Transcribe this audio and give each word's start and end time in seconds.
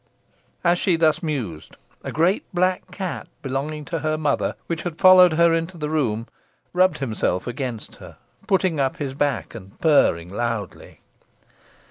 As 0.63 0.79
she 0.79 0.95
thus 0.95 1.21
mused, 1.21 1.75
a 2.03 2.11
great 2.11 2.43
black 2.55 2.89
cat 2.89 3.27
belonging 3.43 3.85
to 3.85 3.99
her 3.99 4.17
mother, 4.17 4.55
which 4.65 4.81
had 4.81 4.97
followed 4.97 5.33
her 5.33 5.53
into 5.53 5.77
the 5.77 5.91
room, 5.91 6.27
rubbed 6.73 6.97
himself 6.97 7.45
against 7.45 7.97
her, 7.97 8.17
putting 8.47 8.79
up 8.79 8.97
his 8.97 9.13
back, 9.13 9.53
and 9.53 9.79
purring 9.79 10.29
loudly. 10.33 11.01